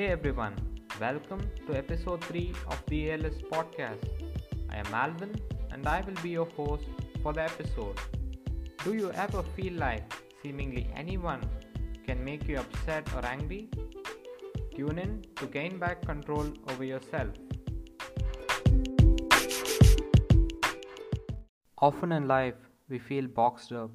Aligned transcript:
Hey 0.00 0.12
everyone, 0.12 0.54
welcome 0.98 1.42
to 1.66 1.76
episode 1.76 2.24
3 2.24 2.54
of 2.68 2.82
the 2.86 3.12
ALS 3.12 3.34
podcast. 3.52 4.06
I 4.70 4.76
am 4.76 4.94
Alvin 4.94 5.34
and 5.72 5.86
I 5.86 6.00
will 6.00 6.16
be 6.22 6.30
your 6.30 6.46
host 6.56 6.86
for 7.22 7.34
the 7.34 7.42
episode. 7.42 7.98
Do 8.82 8.94
you 8.94 9.12
ever 9.12 9.42
feel 9.42 9.74
like 9.74 10.10
seemingly 10.42 10.88
anyone 10.96 11.42
can 12.06 12.24
make 12.24 12.48
you 12.48 12.56
upset 12.60 13.12
or 13.14 13.26
angry? 13.26 13.68
Tune 14.74 14.98
in 14.98 15.22
to 15.36 15.44
gain 15.44 15.76
back 15.78 16.00
control 16.06 16.46
over 16.70 16.82
yourself. 16.82 17.34
Often 21.76 22.12
in 22.12 22.26
life, 22.26 22.70
we 22.88 22.98
feel 22.98 23.26
boxed 23.26 23.72
up, 23.72 23.90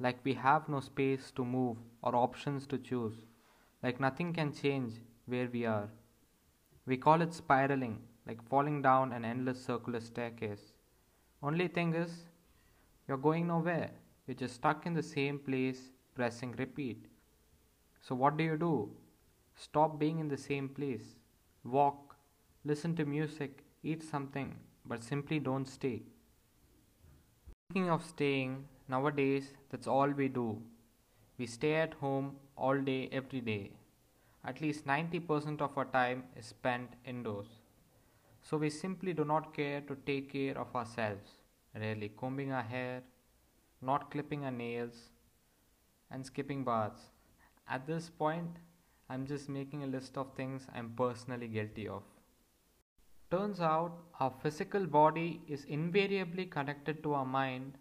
like 0.00 0.18
we 0.22 0.34
have 0.34 0.68
no 0.68 0.80
space 0.80 1.32
to 1.34 1.46
move 1.46 1.78
or 2.02 2.14
options 2.14 2.66
to 2.66 2.76
choose, 2.76 3.14
like 3.82 4.00
nothing 4.00 4.34
can 4.34 4.52
change 4.52 4.92
where 5.26 5.48
we 5.52 5.66
are. 5.66 5.88
We 6.86 6.96
call 6.96 7.20
it 7.20 7.34
spiraling, 7.34 7.98
like 8.26 8.42
falling 8.48 8.82
down 8.82 9.12
an 9.12 9.24
endless 9.24 9.64
circular 9.64 10.00
staircase. 10.00 10.72
Only 11.42 11.68
thing 11.68 11.94
is, 11.94 12.10
you're 13.08 13.16
going 13.18 13.46
nowhere. 13.48 13.90
You're 14.26 14.36
just 14.36 14.54
stuck 14.54 14.86
in 14.86 14.94
the 14.94 15.02
same 15.02 15.38
place, 15.38 15.90
pressing 16.14 16.52
repeat. 16.52 17.06
So, 18.00 18.14
what 18.14 18.36
do 18.36 18.44
you 18.44 18.56
do? 18.56 18.90
Stop 19.56 19.98
being 19.98 20.18
in 20.18 20.28
the 20.28 20.36
same 20.36 20.68
place. 20.68 21.16
Walk, 21.64 22.16
listen 22.64 22.94
to 22.96 23.04
music, 23.04 23.64
eat 23.82 24.02
something, 24.02 24.54
but 24.84 25.02
simply 25.02 25.38
don't 25.38 25.66
stay. 25.66 26.02
Speaking 27.70 27.90
of 27.90 28.04
staying, 28.04 28.64
nowadays 28.88 29.52
that's 29.70 29.86
all 29.86 30.08
we 30.08 30.28
do. 30.28 30.62
We 31.38 31.46
stay 31.46 31.74
at 31.74 31.94
home 31.94 32.36
all 32.56 32.80
day, 32.80 33.08
every 33.12 33.40
day. 33.40 33.72
At 34.46 34.60
least 34.60 34.86
90% 34.86 35.60
of 35.60 35.76
our 35.76 35.86
time 35.86 36.22
is 36.36 36.46
spent 36.46 36.90
indoors. 37.04 37.48
So 38.42 38.56
we 38.56 38.70
simply 38.70 39.12
do 39.12 39.24
not 39.24 39.52
care 39.52 39.80
to 39.80 39.96
take 40.06 40.32
care 40.32 40.56
of 40.56 40.74
ourselves, 40.76 41.30
rarely 41.74 42.10
combing 42.10 42.52
our 42.52 42.62
hair, 42.62 43.02
not 43.82 44.12
clipping 44.12 44.44
our 44.44 44.52
nails, 44.52 45.10
and 46.12 46.24
skipping 46.24 46.62
baths. 46.62 47.00
At 47.68 47.88
this 47.88 48.08
point, 48.08 48.60
I'm 49.10 49.26
just 49.26 49.48
making 49.48 49.82
a 49.82 49.88
list 49.88 50.16
of 50.16 50.32
things 50.36 50.68
I'm 50.72 50.90
personally 50.96 51.48
guilty 51.48 51.88
of. 51.88 52.04
Turns 53.32 53.60
out 53.60 53.98
our 54.20 54.32
physical 54.42 54.86
body 54.86 55.42
is 55.48 55.64
invariably 55.64 56.46
connected 56.46 57.02
to 57.02 57.14
our 57.14 57.26
mind. 57.26 57.72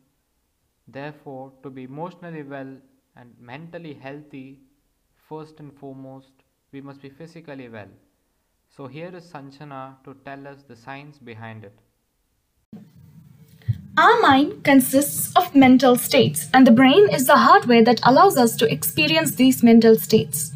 Therefore, 0.87 1.53
to 1.61 1.69
be 1.69 1.83
emotionally 1.83 2.41
well 2.41 2.75
and 3.15 3.35
mentally 3.39 3.93
healthy, 3.93 4.61
first 5.29 5.59
and 5.59 5.71
foremost, 5.77 6.31
we 6.75 6.81
must 6.81 7.01
be 7.01 7.07
physically 7.07 7.69
well. 7.69 7.91
So, 8.75 8.87
here 8.87 9.11
is 9.15 9.23
Sanchana 9.31 10.03
to 10.03 10.13
tell 10.25 10.45
us 10.45 10.63
the 10.67 10.75
science 10.75 11.17
behind 11.17 11.63
it. 11.63 11.77
Our 13.97 14.19
mind 14.19 14.65
consists 14.65 15.33
of 15.37 15.55
mental 15.55 15.95
states, 15.95 16.49
and 16.53 16.67
the 16.67 16.77
brain 16.79 17.07
is 17.09 17.27
the 17.27 17.37
hardware 17.37 17.85
that 17.85 18.01
allows 18.03 18.35
us 18.37 18.57
to 18.57 18.69
experience 18.69 19.35
these 19.35 19.63
mental 19.63 19.95
states. 19.95 20.51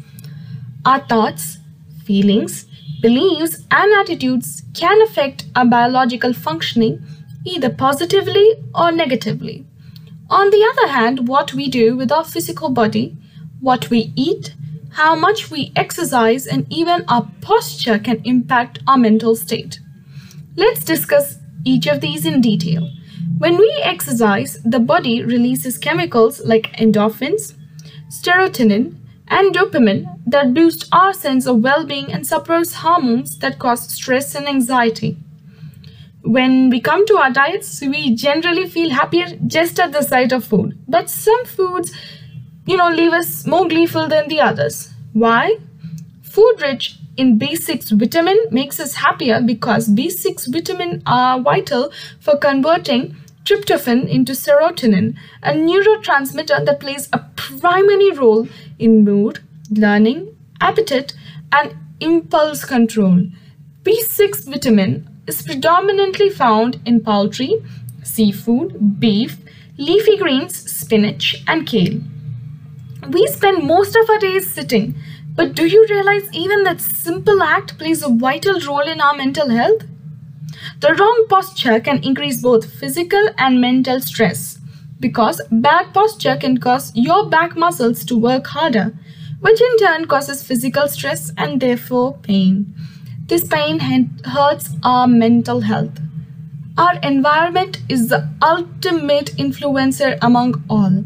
Our 0.84 1.00
thoughts, 1.06 1.56
feelings, 2.04 2.66
beliefs, 3.00 3.64
and 3.70 3.98
attitudes 4.02 4.62
can 4.74 5.00
affect 5.00 5.46
our 5.56 5.64
biological 5.64 6.34
functioning 6.34 7.02
either 7.46 7.70
positively 7.70 8.46
or 8.74 8.92
negatively. 8.92 9.64
On 10.28 10.50
the 10.50 10.62
other 10.70 10.92
hand, 10.92 11.26
what 11.28 11.54
we 11.54 11.68
do 11.68 11.96
with 11.96 12.12
our 12.12 12.24
physical 12.24 12.68
body, 12.68 13.16
what 13.60 13.88
we 13.88 14.12
eat, 14.16 14.54
how 14.92 15.14
much 15.14 15.50
we 15.50 15.72
exercise, 15.76 16.46
and 16.46 16.66
even 16.70 17.04
our 17.08 17.30
posture 17.40 17.98
can 17.98 18.20
impact 18.24 18.80
our 18.86 18.98
mental 18.98 19.36
state. 19.36 19.80
Let's 20.56 20.84
discuss 20.84 21.38
each 21.64 21.86
of 21.86 22.00
these 22.00 22.26
in 22.26 22.40
detail. 22.40 22.90
When 23.38 23.56
we 23.56 23.80
exercise, 23.82 24.58
the 24.64 24.80
body 24.80 25.22
releases 25.22 25.78
chemicals 25.78 26.44
like 26.44 26.76
endorphins, 26.76 27.54
serotonin, 28.08 28.96
and 29.28 29.54
dopamine 29.54 30.18
that 30.26 30.52
boost 30.52 30.88
our 30.92 31.12
sense 31.12 31.46
of 31.46 31.62
well 31.62 31.86
being 31.86 32.12
and 32.12 32.26
suppress 32.26 32.74
hormones 32.74 33.38
that 33.38 33.58
cause 33.58 33.88
stress 33.88 34.34
and 34.34 34.48
anxiety. 34.48 35.16
When 36.22 36.68
we 36.68 36.80
come 36.80 37.06
to 37.06 37.16
our 37.16 37.30
diets, 37.30 37.80
we 37.80 38.14
generally 38.14 38.68
feel 38.68 38.90
happier 38.90 39.38
just 39.46 39.80
at 39.80 39.92
the 39.92 40.02
sight 40.02 40.32
of 40.32 40.44
food. 40.44 40.78
But 40.86 41.08
some 41.08 41.46
foods, 41.46 41.92
you 42.70 42.76
know, 42.76 42.88
leave 42.88 43.12
us 43.12 43.44
more 43.48 43.66
gleeful 43.66 44.06
than 44.06 44.28
the 44.28 44.40
others. 44.40 44.90
Why? 45.12 45.56
Food 46.22 46.62
rich 46.62 46.98
in 47.16 47.36
B6 47.36 47.98
vitamin 47.98 48.38
makes 48.52 48.78
us 48.78 48.94
happier 48.94 49.40
because 49.40 49.88
B6 49.88 50.52
vitamin 50.52 51.02
are 51.04 51.40
vital 51.40 51.90
for 52.20 52.36
converting 52.36 53.16
tryptophan 53.44 54.08
into 54.08 54.34
serotonin, 54.34 55.16
a 55.42 55.50
neurotransmitter 55.50 56.64
that 56.64 56.78
plays 56.78 57.08
a 57.12 57.18
primary 57.34 58.12
role 58.12 58.46
in 58.78 59.04
mood, 59.04 59.40
learning, 59.72 60.36
appetite, 60.60 61.12
and 61.50 61.74
impulse 61.98 62.64
control. 62.64 63.24
B6 63.82 64.44
vitamin 64.48 65.08
is 65.26 65.42
predominantly 65.42 66.30
found 66.30 66.80
in 66.86 67.00
poultry, 67.00 67.52
seafood, 68.04 69.00
beef, 69.00 69.38
leafy 69.76 70.16
greens, 70.18 70.54
spinach, 70.70 71.42
and 71.48 71.66
kale. 71.66 72.00
We 73.10 73.26
spend 73.26 73.66
most 73.66 73.96
of 73.96 74.08
our 74.08 74.18
days 74.18 74.52
sitting, 74.52 74.94
but 75.34 75.56
do 75.56 75.66
you 75.66 75.84
realize 75.90 76.28
even 76.32 76.62
that 76.62 76.80
simple 76.80 77.42
act 77.42 77.76
plays 77.76 78.04
a 78.04 78.08
vital 78.08 78.60
role 78.60 78.86
in 78.86 79.00
our 79.00 79.14
mental 79.16 79.48
health? 79.48 79.82
The 80.78 80.94
wrong 80.94 81.26
posture 81.28 81.80
can 81.80 82.04
increase 82.04 82.40
both 82.40 82.72
physical 82.72 83.30
and 83.36 83.60
mental 83.60 84.00
stress 84.00 84.60
because 85.00 85.40
bad 85.50 85.92
posture 85.92 86.36
can 86.36 86.58
cause 86.58 86.92
your 86.94 87.28
back 87.28 87.56
muscles 87.56 88.04
to 88.04 88.16
work 88.16 88.46
harder, 88.46 88.94
which 89.40 89.60
in 89.60 89.76
turn 89.78 90.06
causes 90.06 90.44
physical 90.44 90.86
stress 90.86 91.32
and 91.36 91.60
therefore 91.60 92.16
pain. 92.18 92.72
This 93.26 93.42
pain 93.44 93.80
hurts 94.24 94.70
our 94.84 95.08
mental 95.08 95.62
health. 95.62 95.98
Our 96.78 96.94
environment 97.02 97.80
is 97.88 98.08
the 98.08 98.28
ultimate 98.40 99.34
influencer 99.36 100.16
among 100.22 100.62
all. 100.70 101.02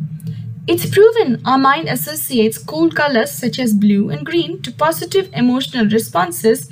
It's 0.67 0.89
proven 0.89 1.43
our 1.45 1.59
mind 1.59 1.91
associates 1.91 2.57
cool 2.57 2.91
colors 2.91 3.31
such 3.31 3.59
as 3.59 3.75
blue 3.75 4.09
and 4.09 4.25
green 4.25 4.63
to 4.63 4.73
positive 4.73 5.29
emotional 5.35 5.87
responses 5.87 6.71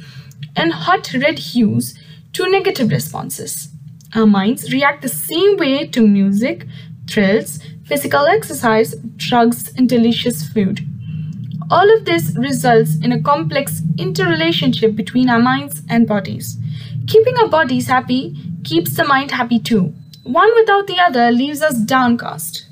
and 0.56 0.72
hot 0.72 1.12
red 1.12 1.38
hues 1.38 1.98
to 2.32 2.50
negative 2.50 2.90
responses. 2.90 3.68
Our 4.14 4.24
minds 4.24 4.72
react 4.72 5.02
the 5.02 5.10
same 5.10 5.58
way 5.58 5.86
to 5.88 6.06
music, 6.06 6.66
thrills, 7.06 7.58
physical 7.84 8.24
exercise, 8.24 8.94
drugs, 9.16 9.70
and 9.76 9.90
delicious 9.90 10.48
food. 10.48 10.80
All 11.70 11.94
of 11.94 12.06
this 12.06 12.34
results 12.34 12.96
in 12.96 13.12
a 13.12 13.20
complex 13.20 13.82
interrelationship 13.98 14.96
between 14.96 15.28
our 15.28 15.38
minds 15.38 15.82
and 15.90 16.08
bodies. 16.08 16.56
Keeping 17.06 17.36
our 17.36 17.48
bodies 17.48 17.88
happy 17.88 18.34
keeps 18.64 18.96
the 18.96 19.04
mind 19.04 19.32
happy 19.32 19.58
too. 19.58 19.92
One 20.22 20.50
without 20.54 20.86
the 20.86 20.98
other 20.98 21.30
leaves 21.30 21.60
us 21.60 21.76
downcast. 21.76 22.71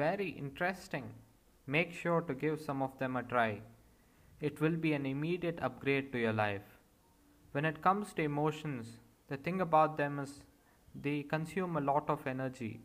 Very 0.00 0.30
interesting. 0.30 1.04
Make 1.66 1.92
sure 1.92 2.22
to 2.22 2.32
give 2.32 2.58
some 2.58 2.80
of 2.80 2.98
them 2.98 3.16
a 3.16 3.22
try. 3.22 3.60
It 4.40 4.58
will 4.58 4.76
be 4.84 4.94
an 4.94 5.04
immediate 5.04 5.58
upgrade 5.60 6.10
to 6.12 6.18
your 6.18 6.32
life. 6.32 6.68
When 7.52 7.66
it 7.66 7.82
comes 7.82 8.14
to 8.14 8.22
emotions, 8.22 8.96
the 9.28 9.36
thing 9.36 9.60
about 9.60 9.98
them 9.98 10.18
is 10.18 10.40
they 10.94 11.22
consume 11.22 11.76
a 11.76 11.82
lot 11.82 12.08
of 12.08 12.26
energy. 12.26 12.80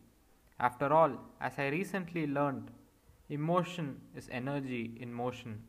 After 0.60 0.92
all, 0.92 1.12
as 1.40 1.58
I 1.58 1.68
recently 1.68 2.26
learned, 2.26 2.70
emotion 3.30 4.00
is 4.14 4.28
energy 4.30 4.98
in 5.00 5.10
motion. 5.14 5.62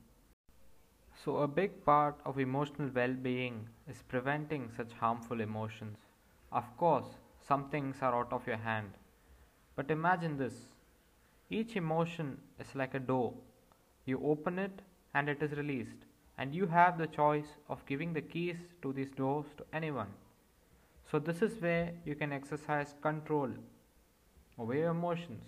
So, 1.24 1.38
a 1.38 1.48
big 1.48 1.86
part 1.86 2.16
of 2.26 2.40
emotional 2.40 2.90
well 2.94 3.14
being 3.14 3.70
is 3.90 4.04
preventing 4.10 4.70
such 4.76 4.92
harmful 5.00 5.40
emotions. 5.40 5.98
Of 6.52 6.76
course, 6.76 7.08
some 7.48 7.70
things 7.70 8.02
are 8.02 8.16
out 8.20 8.34
of 8.34 8.46
your 8.46 8.64
hand. 8.72 8.92
But 9.78 9.92
imagine 9.92 10.38
this 10.38 10.58
each 11.50 11.76
emotion 11.76 12.38
is 12.60 12.76
like 12.76 12.94
a 12.94 13.00
door. 13.00 13.34
You 14.06 14.22
open 14.24 14.60
it 14.60 14.82
and 15.14 15.30
it 15.30 15.42
is 15.42 15.52
released, 15.54 16.06
and 16.38 16.54
you 16.54 16.68
have 16.68 16.98
the 16.98 17.08
choice 17.08 17.58
of 17.70 17.86
giving 17.86 18.14
the 18.14 18.22
keys 18.22 18.58
to 18.82 18.92
these 18.94 19.12
doors 19.12 19.46
to 19.58 19.66
anyone. 19.74 20.10
So, 21.12 21.20
this 21.20 21.42
is 21.42 21.62
where 21.62 21.94
you 22.06 22.16
can 22.16 22.34
exercise 22.34 22.96
control 23.02 23.50
over 24.60 24.74
your 24.74 24.92
emotions. 24.92 25.48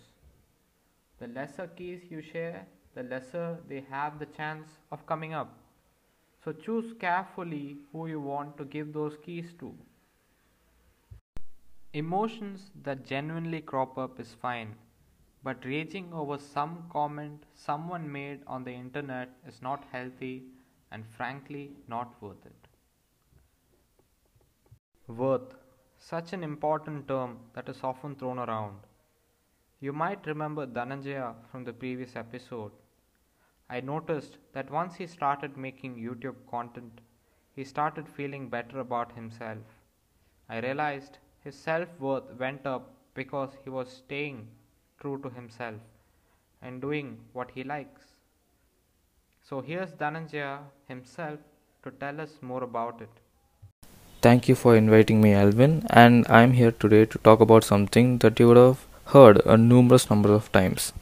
The 1.19 1.27
lesser 1.27 1.67
keys 1.67 2.01
you 2.09 2.21
share, 2.21 2.65
the 2.95 3.03
lesser 3.03 3.57
they 3.67 3.83
have 3.89 4.19
the 4.19 4.25
chance 4.25 4.69
of 4.91 5.05
coming 5.05 5.33
up. 5.33 5.57
So, 6.45 6.53
choose 6.53 6.93
carefully 6.99 7.77
who 7.91 8.07
you 8.07 8.21
want 8.21 8.57
to 8.57 8.63
give 8.63 8.93
those 8.93 9.17
keys 9.17 9.53
to. 9.59 9.75
Emotions 11.91 12.71
that 12.83 13.05
genuinely 13.05 13.59
crop 13.59 13.97
up 13.97 14.19
is 14.19 14.35
fine, 14.41 14.75
but 15.43 15.65
raging 15.65 16.11
over 16.13 16.37
some 16.37 16.83
comment 16.91 17.45
someone 17.53 18.11
made 18.11 18.41
on 18.47 18.63
the 18.63 18.71
internet 18.71 19.29
is 19.47 19.61
not 19.61 19.85
healthy 19.91 20.43
and 20.91 21.05
frankly 21.07 21.71
not 21.87 22.21
worth 22.21 22.45
it. 22.45 22.67
Worth, 25.07 25.55
such 25.97 26.33
an 26.33 26.43
important 26.43 27.07
term 27.07 27.39
that 27.53 27.69
is 27.69 27.83
often 27.83 28.15
thrown 28.15 28.39
around. 28.39 28.77
You 29.79 29.93
might 29.93 30.27
remember 30.27 30.67
Dhananjaya 30.67 31.35
from 31.51 31.63
the 31.63 31.73
previous 31.73 32.15
episode. 32.15 32.71
I 33.69 33.79
noticed 33.81 34.37
that 34.53 34.69
once 34.71 34.95
he 34.95 35.07
started 35.07 35.55
making 35.57 35.95
YouTube 35.95 36.35
content, 36.49 37.01
he 37.55 37.63
started 37.63 38.07
feeling 38.07 38.49
better 38.49 38.79
about 38.79 39.13
himself. 39.13 39.63
I 40.49 40.59
realized 40.59 41.19
his 41.41 41.55
self 41.55 41.87
worth 41.99 42.33
went 42.37 42.65
up 42.65 42.91
because 43.13 43.51
he 43.63 43.69
was 43.69 43.89
staying 43.91 44.47
true 44.99 45.19
to 45.23 45.29
himself 45.29 45.75
and 46.61 46.81
doing 46.81 47.17
what 47.33 47.51
he 47.55 47.63
likes. 47.63 48.03
So 49.49 49.61
here's 49.61 49.91
Dhananjaya 49.91 50.59
himself 50.87 51.39
to 51.83 51.91
tell 51.91 52.21
us 52.21 52.37
more 52.41 52.63
about 52.63 53.01
it. 53.01 53.09
Thank 54.21 54.47
you 54.49 54.55
for 54.55 54.75
inviting 54.75 55.21
me, 55.21 55.33
Alvin, 55.33 55.85
and 55.89 56.25
I'm 56.29 56.51
here 56.53 56.71
today 56.71 57.05
to 57.05 57.17
talk 57.19 57.39
about 57.39 57.63
something 57.63 58.17
that 58.19 58.39
you 58.39 58.49
would 58.49 58.57
have 58.57 58.85
heard 59.05 59.41
a 59.45 59.57
numerous 59.57 60.09
number 60.09 60.33
of 60.33 60.51
times. 60.51 60.93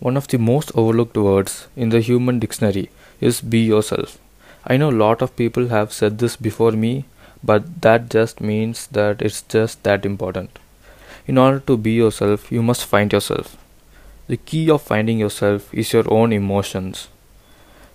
One 0.00 0.16
of 0.16 0.28
the 0.28 0.38
most 0.38 0.72
overlooked 0.74 1.16
words 1.16 1.68
in 1.76 1.90
the 1.90 2.00
human 2.00 2.38
dictionary 2.38 2.90
is 3.20 3.40
be 3.40 3.60
yourself. 3.60 4.18
I 4.66 4.76
know 4.78 4.90
a 4.90 5.00
lot 5.04 5.22
of 5.22 5.36
people 5.36 5.68
have 5.68 5.92
said 5.92 6.18
this 6.18 6.36
before 6.36 6.72
me, 6.72 7.04
but 7.42 7.82
that 7.82 8.08
just 8.08 8.40
means 8.40 8.86
that 8.88 9.20
it's 9.20 9.42
just 9.42 9.82
that 9.82 10.06
important. 10.06 10.58
In 11.26 11.38
order 11.38 11.60
to 11.60 11.76
be 11.76 11.92
yourself, 11.92 12.52
you 12.52 12.62
must 12.62 12.84
find 12.84 13.12
yourself. 13.12 13.56
The 14.28 14.36
key 14.36 14.70
of 14.70 14.82
finding 14.82 15.18
yourself 15.18 15.72
is 15.72 15.92
your 15.92 16.04
own 16.12 16.32
emotions. 16.32 17.08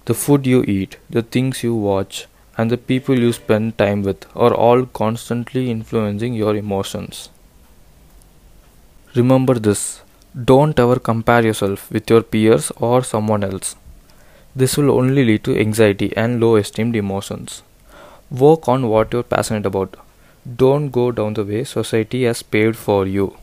The 0.06 0.14
food 0.14 0.48
you 0.48 0.64
eat, 0.64 0.98
the 1.10 1.22
things 1.22 1.64
you 1.64 1.76
watch, 1.76 2.28
and 2.58 2.72
the 2.72 2.78
people 2.78 3.20
you 3.20 3.32
spend 3.34 3.78
time 3.78 4.04
with 4.04 4.26
are 4.36 4.54
all 4.54 4.86
constantly 4.86 5.70
influencing 5.72 6.34
your 6.34 6.56
emotions. 6.56 7.30
Remember 9.16 9.56
this 9.56 10.02
don't 10.52 10.80
ever 10.80 11.00
compare 11.00 11.44
yourself 11.44 11.92
with 11.92 12.10
your 12.10 12.22
peers 12.22 12.72
or 12.78 13.04
someone 13.04 13.44
else. 13.44 13.76
This 14.56 14.78
will 14.78 14.92
only 14.92 15.26
lead 15.26 15.44
to 15.46 15.60
anxiety 15.60 16.16
and 16.16 16.40
low 16.40 16.56
esteemed 16.56 16.96
emotions. 16.96 17.64
Work 18.30 18.68
on 18.68 18.88
what 18.88 19.12
you're 19.12 19.24
passionate 19.24 19.66
about. 19.66 19.96
Don't 20.48 20.90
go 20.90 21.12
down 21.12 21.34
the 21.34 21.44
way 21.44 21.64
society 21.64 22.24
has 22.24 22.42
paved 22.42 22.78
for 22.78 23.06
you. 23.06 23.38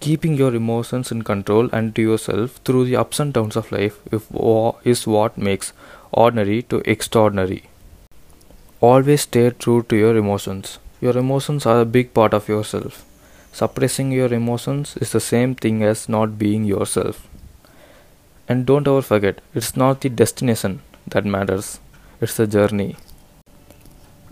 Keeping 0.00 0.34
your 0.36 0.54
emotions 0.54 1.12
in 1.12 1.22
control 1.22 1.68
and 1.72 1.94
to 1.94 2.02
yourself 2.02 2.60
through 2.64 2.86
the 2.86 2.96
ups 2.96 3.20
and 3.20 3.32
downs 3.32 3.56
of 3.56 3.70
life 3.70 4.00
is 4.84 5.06
what 5.06 5.38
makes 5.38 5.72
ordinary 6.10 6.62
to 6.62 6.82
extraordinary. 6.84 7.68
Always 8.80 9.20
stay 9.20 9.50
true 9.50 9.84
to 9.84 9.96
your 9.96 10.16
emotions. 10.16 10.80
Your 11.00 11.16
emotions 11.16 11.64
are 11.66 11.80
a 11.80 11.84
big 11.84 12.12
part 12.12 12.34
of 12.34 12.48
yourself. 12.48 13.04
Suppressing 13.52 14.10
your 14.10 14.32
emotions 14.32 14.96
is 14.96 15.12
the 15.12 15.20
same 15.20 15.54
thing 15.54 15.84
as 15.84 16.08
not 16.08 16.38
being 16.38 16.64
yourself. 16.64 17.28
And 18.48 18.66
don't 18.66 18.88
ever 18.88 19.02
forget, 19.02 19.40
it's 19.54 19.76
not 19.76 20.00
the 20.00 20.08
destination 20.08 20.82
that 21.06 21.24
matters, 21.24 21.78
it's 22.20 22.36
the 22.36 22.46
journey. 22.48 22.96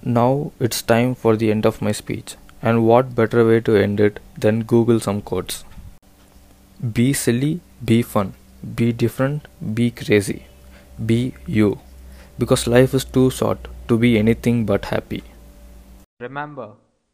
Now 0.02 0.52
it's 0.58 0.80
time 0.80 1.14
for 1.14 1.36
the 1.36 1.50
end 1.50 1.66
of 1.66 1.82
my 1.82 1.92
speech. 1.92 2.36
And 2.62 2.86
what 2.86 3.14
better 3.14 3.46
way 3.46 3.60
to 3.60 3.76
end 3.76 4.00
it 4.00 4.18
than 4.36 4.62
Google 4.62 4.98
some 4.98 5.20
quotes? 5.20 5.64
Be 6.94 7.12
silly, 7.12 7.60
be 7.84 8.00
fun, 8.00 8.32
be 8.74 8.92
different, 8.92 9.46
be 9.74 9.90
crazy, 9.90 10.46
be 11.04 11.34
you. 11.46 11.80
Because 12.38 12.66
life 12.66 12.94
is 12.94 13.04
too 13.04 13.30
short 13.30 13.68
to 13.88 13.98
be 13.98 14.18
anything 14.18 14.64
but 14.64 14.86
happy. 14.86 15.22
Remember, 16.18 16.70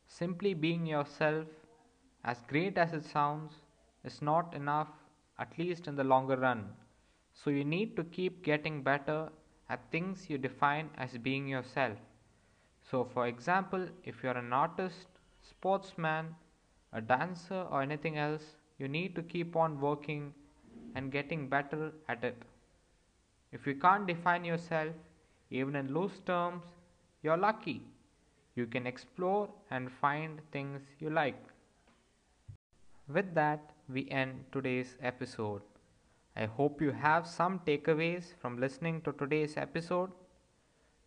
simply 0.07 0.55
being 0.55 0.87
yourself, 0.87 1.47
as 2.25 2.39
great 2.47 2.79
as 2.79 2.93
it 2.93 3.05
sounds, 3.05 3.53
is 4.05 4.23
not 4.23 4.55
enough, 4.55 4.89
at 5.41 5.59
least 5.59 5.89
in 5.89 5.97
the 5.97 6.05
longer 6.05 6.37
run. 6.37 6.69
So 7.35 7.51
you 7.51 7.65
need 7.65 7.97
to 7.97 8.05
keep 8.05 8.45
getting 8.45 8.83
better 8.83 9.29
at 9.69 9.91
things 9.91 10.31
you 10.31 10.39
define 10.39 10.91
as 10.97 11.19
being 11.19 11.49
yourself. 11.49 11.99
So, 12.91 13.05
for 13.05 13.27
example, 13.27 13.89
if 14.05 14.23
you're 14.23 14.37
an 14.39 14.53
artist, 14.53 15.09
sportsman, 15.43 16.37
a 16.93 17.01
dancer, 17.01 17.67
or 17.71 17.83
anything 17.83 18.17
else, 18.17 18.57
you 18.79 18.89
need 18.89 19.15
to 19.17 19.23
keep 19.23 19.57
on 19.57 19.81
working 19.81 20.33
and 20.95 21.11
getting 21.11 21.49
better 21.49 21.93
at 22.09 22.23
it. 22.23 22.43
If 23.53 23.67
you 23.67 23.75
can't 23.75 24.07
define 24.07 24.45
yourself, 24.45 24.95
even 25.51 25.75
in 25.77 25.93
loose 25.93 26.21
terms, 26.21 26.63
you're 27.23 27.37
lucky. 27.37 27.83
You 28.55 28.67
can 28.67 28.87
explore 28.87 29.49
and 29.71 29.91
find 29.91 30.41
things 30.53 30.83
you 31.01 31.11
like. 31.11 31.43
With 33.09 33.35
that, 33.35 33.73
we 33.89 34.09
end 34.11 34.45
today's 34.53 34.97
episode. 35.01 35.63
I 36.37 36.47
hope 36.47 36.81
you 36.81 36.93
have 36.93 37.27
some 37.27 37.61
takeaways 37.61 38.35
from 38.41 38.59
listening 38.61 39.01
to 39.03 39.13
today's 39.13 39.57
episode. 39.57 40.11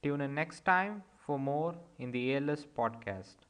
Tune 0.01 0.21
in 0.21 0.33
next 0.33 0.65
time 0.65 1.03
for 1.29 1.37
more 1.37 1.75
in 1.99 2.11
the 2.11 2.35
ALS 2.35 2.65
podcast. 2.77 3.48